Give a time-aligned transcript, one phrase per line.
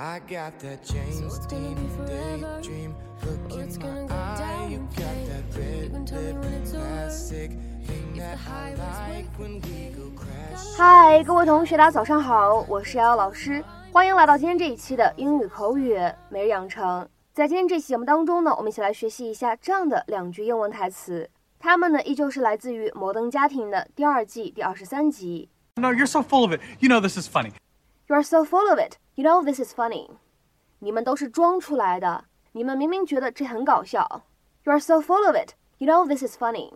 [0.00, 1.74] I got that James Dean
[2.06, 2.94] daydream
[3.26, 4.68] look in my eye.
[4.70, 7.50] You got that red lip classic
[7.84, 10.76] thing that I like when we go crash.
[10.76, 17.08] 嗨，各位同学，大家早上好，我是瑶瑶老师，欢迎来到今天这一期的英语口语每日养成。
[17.32, 25.48] 在今天这期节目当中呢，我们一起来学习一下这样的两句英文台词，它们呢依旧是来自于《摩登家庭》的第二季第二十三集。
[25.74, 26.60] No, you're so full of it.
[26.78, 27.50] You know this is funny.
[28.06, 28.92] You're so full of it.
[29.17, 30.09] You know this is funny.
[30.79, 34.23] 你们都是装出来的，你们明明觉得这很搞笑。
[34.63, 35.53] You're so full of it.
[35.77, 36.73] You know this is funny.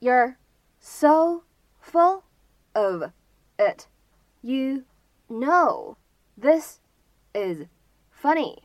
[0.00, 0.36] You're
[0.78, 1.42] so
[1.82, 2.22] full
[2.72, 3.10] of
[3.58, 3.86] it.
[4.42, 4.84] You
[5.28, 5.96] know
[6.36, 6.80] this
[7.32, 7.66] is
[8.12, 8.62] funny.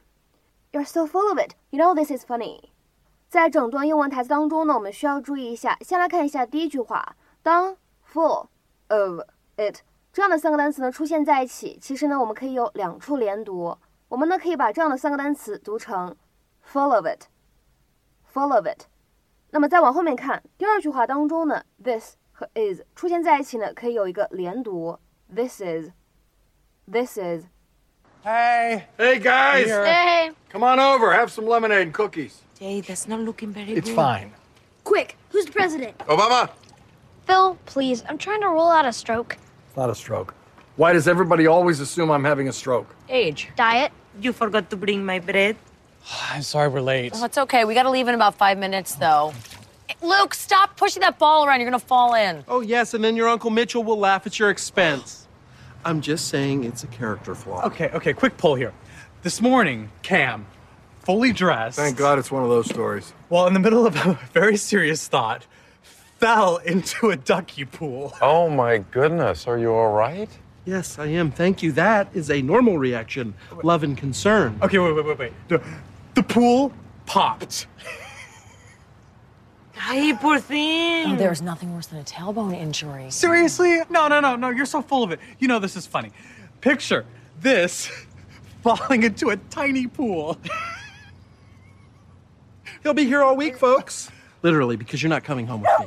[0.72, 1.56] You're so full of it.
[1.72, 2.70] You know this is funny.
[3.30, 5.78] 在整段英文台词当中呢，我们需要注意一下。
[5.82, 7.78] 先来看一下第一句话，当
[8.12, 8.48] full
[8.88, 9.22] of
[9.56, 9.82] it
[10.14, 13.78] 这样的三个单词呢出现在一起，其实呢我们可以有两处连读。
[14.08, 16.16] 我们呢可以把这样的三个单词读成
[16.72, 18.86] full of it，full of it。
[19.52, 24.98] 那么再往后面看，第二句话当中呢，this 和 is 出现在一起呢，可以有一个连读，
[25.34, 27.46] this is，this is。
[28.24, 28.84] Hey.
[28.98, 31.14] Hey guys, Hey, come on over.
[31.14, 32.42] Have some lemonade and cookies.
[32.60, 33.96] Jay, that's not looking very It's good.
[33.96, 34.32] fine.
[34.84, 35.98] quick, who's the president?
[36.00, 36.50] Obama.
[37.26, 39.38] Phil, please, I'm trying to rule out a stroke.
[39.75, 40.33] It's not a stroke.
[40.77, 42.95] Why does everybody always assume I'm having a stroke?
[43.09, 43.49] Age.
[43.57, 43.91] Diet?
[44.21, 45.57] You forgot to bring my bread.
[46.31, 47.11] I'm sorry we're late.
[47.17, 47.65] Oh, it's okay.
[47.65, 49.35] We got to leave in about five minutes, though.
[50.01, 51.59] Luke, stop pushing that ball around.
[51.59, 52.45] You're going to fall in.
[52.47, 55.27] Oh, yes, and then your Uncle Mitchell will laugh at your expense.
[55.85, 57.67] I'm just saying it's a character flaw.
[57.67, 58.73] Okay, okay, quick pull here.
[59.25, 60.47] This morning, Cam,
[61.01, 63.13] fully dressed, Thank God it's one of those stories.
[63.29, 65.47] Well, in the middle of a very serious thought,
[66.19, 68.15] fell into a ducky pool.
[68.21, 70.29] Oh my goodness, are you all right?
[70.65, 71.31] Yes, I am.
[71.31, 71.73] Thank you.
[71.73, 73.35] That is a normal reaction.
[73.63, 74.59] Love and concern.
[74.63, 75.33] Okay, wait, wait, wait, wait.
[75.49, 75.63] The,
[76.15, 76.73] the pool
[77.05, 77.67] popped.
[79.77, 81.13] Ay, poor thing.
[81.13, 83.11] Oh, there's nothing worse than a tailbone injury.
[83.11, 83.81] Seriously?
[83.91, 84.49] No, no, no, no.
[84.49, 85.21] You're so full of it.
[85.39, 86.11] You know this is funny.
[86.63, 87.05] Picture
[87.41, 87.91] this
[88.63, 90.39] falling into a tiny pool.
[92.83, 94.11] He'll be here all week, folks.
[94.43, 95.87] Literally, because you're not coming home with me.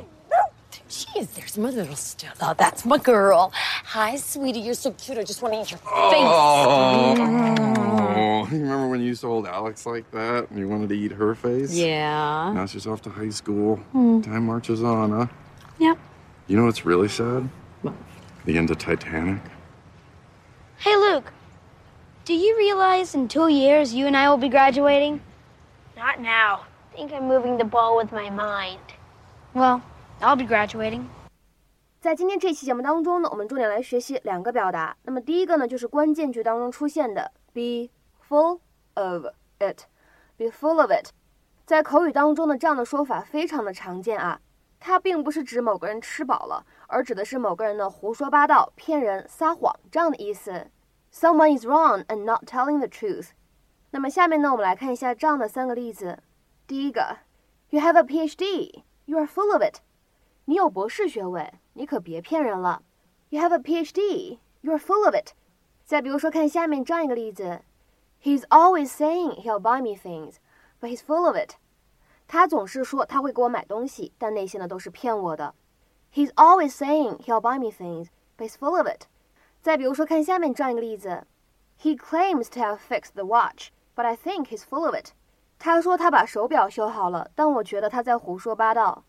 [0.88, 2.54] Jeez, there's my little Stella.
[2.56, 3.52] That's my girl.
[3.54, 4.60] Hi, sweetie.
[4.60, 5.18] You're so cute.
[5.18, 5.88] I just want to eat your face.
[5.90, 7.16] Oh,
[8.50, 11.12] you remember when you used to hold Alex like that and you wanted to eat
[11.12, 11.74] her face?
[11.74, 12.52] Yeah.
[12.54, 13.76] Now she's off to high school.
[13.92, 14.22] Hmm.
[14.22, 15.26] Time marches on, huh?
[15.78, 15.98] Yep.
[16.46, 17.50] You know what's really sad?
[17.82, 17.92] What?
[18.46, 19.42] The end of Titanic.
[20.78, 21.32] Hey, Luke,
[22.24, 25.20] do you realize in two years you and I will be graduating?
[25.98, 26.64] Not now.
[26.92, 28.80] I think I'm moving the ball with my mind.
[29.52, 29.82] Well,
[30.20, 31.04] I'll be graduating.
[32.00, 34.96] 在今天这期节目当中呢，我们重点来学习两个表达。
[35.02, 37.88] 那么第一个呢，就是关键句当中出现的 be
[38.28, 38.60] full
[38.94, 39.26] of
[39.58, 41.10] it，be full of it，
[41.64, 44.40] 在口语当中呢，这样的说法非常的常见啊。
[44.80, 50.68] 它并不是指某个人吃饱了，而指的是某个人呢胡说八道、骗人、撒谎这样的意思。
[51.12, 53.30] Someone is wrong and not telling the truth。
[53.90, 56.22] 那么下面呢，我们来看一下这样的三个例子。
[56.66, 57.18] 第一个
[57.70, 59.80] ，You have a PhD, you are full of it。
[60.47, 62.81] 你有博士学位，你可别骗人了。
[63.29, 65.33] You have a PhD, you're full of it。
[65.85, 67.61] 再比如说，看下面这样一个例子：
[68.21, 70.35] He's always saying he'll buy me things,
[70.79, 71.55] but he's full of it。
[72.27, 75.53] 他总是说他会给我买东西，但那些呢都是骗我的。
[76.13, 79.07] He's always saying he'll buy me things, but he's full of it。
[79.61, 81.25] 再比如说，看下面这样一个例子：
[81.81, 85.11] He claims to have fixed the watch, but I think he's full of it。
[85.59, 89.03] 他说他把手表修好了，但我觉得他在胡说八道。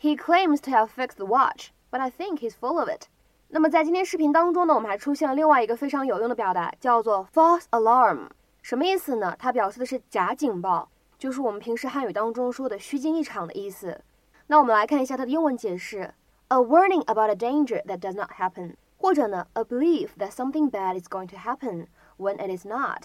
[0.00, 3.06] He claims to have fixed the watch, but I think he's full of it.
[3.48, 8.28] 那么在今天视频当中呢，我们还出现了另外一个非常有用的表达，叫做 false alarm。
[8.62, 9.36] 什么意思呢？
[9.38, 10.88] 它表示的是假警报，
[11.18, 14.02] 就是我们平时汉语当中说的虚惊一场的意思。
[14.46, 16.14] 那我们来看一下它的英文解释：
[16.48, 21.36] a warning about a danger that does not happen，或者呢，a belief that something bad is going to
[21.36, 21.86] happen
[22.16, 23.04] when it is not。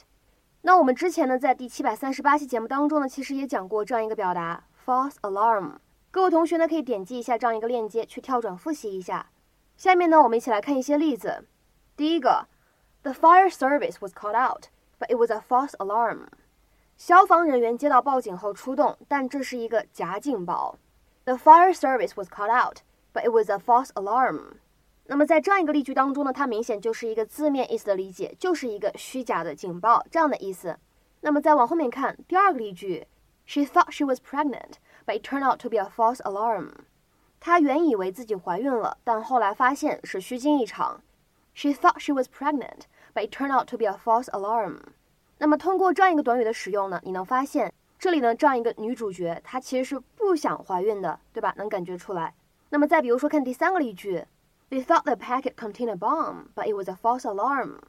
[0.61, 5.73] 那我们之前呢，在第七百三十八期节目当中呢，其实也讲过这样一个表达 false alarm。
[6.12, 9.30] 各位同学呢，可以点击一下这样一个链接去跳转复习一下。
[9.78, 11.46] 下面呢，我们一起来看一些例子。
[11.96, 12.48] 第一个
[13.02, 14.66] ，The fire service was called out,
[15.00, 16.26] but it was a false alarm。
[16.98, 20.78] 消防人员接到报警后出动，但这是一个假警报。
[21.24, 22.80] The fire service was called out,
[23.14, 24.56] but it was a false alarm。
[25.06, 30.78] 那么在这样一个例句当中呢，它明显就是一个字面意思的理解，就是一个虚假的警报这样的意思。
[31.22, 33.06] 那么再往后面看第二个例句
[33.46, 34.74] ，She thought she was pregnant,
[35.06, 36.70] but it turned out to be a false alarm。
[37.40, 41.02] 她原以为自己怀孕了，但后来发现是虚惊一场。
[41.54, 42.82] She thought she was pregnant,
[43.12, 44.78] but it turned out to be a false alarm。
[45.38, 51.52] 那么通过这样一个短语的使用呢，你能发现这里呢这样一个女主角她其实是不想怀孕的，对吧？
[51.56, 52.34] 能感觉出来。
[52.70, 54.24] 那么再比如说看第三个例句
[54.70, 57.80] ，They thought the packet contained a bomb, but it was a false alarm。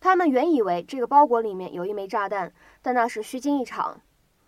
[0.00, 2.52] 他们原以为这个包裹里面有一枚炸弹，
[2.82, 4.00] 但那是虚惊一场。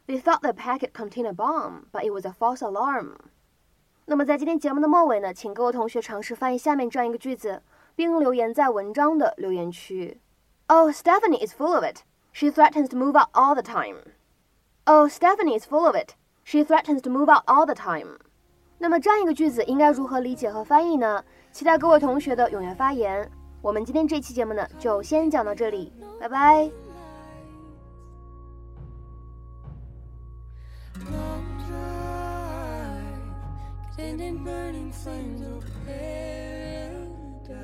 [0.08, 3.14] They thought the packet contained a bomb, but it was a false alarm。
[4.06, 7.62] 那么在今天节目的末尾呢，请各位同学尝试翻译下面这样一个句子，
[7.96, 10.20] 并留言在文章的留言区。
[10.68, 12.02] Oh, Stephanie is full of it.
[12.34, 13.98] She threatens to move out all the time.
[14.86, 16.16] Oh, Stephanie is full of it.
[16.44, 18.20] She threatens to move out all the time.
[18.80, 21.24] 那么这样一个句子应该如何理解和翻译呢？
[21.52, 23.30] 期待各位同学的踊跃发言。
[23.62, 26.85] 我们今天这期节目呢，就先讲到这里，拜拜。
[33.97, 37.57] Standing burning flames of paradise.